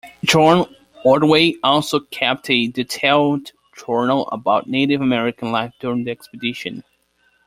[0.23, 0.75] John
[1.05, 3.51] Ordway also kept a detailed
[3.85, 6.83] journal about Native American life during the expedition.